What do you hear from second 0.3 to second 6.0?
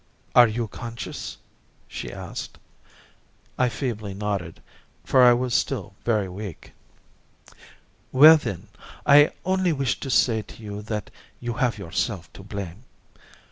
"Are you conscious?" she asked. I feebly nodded for I was still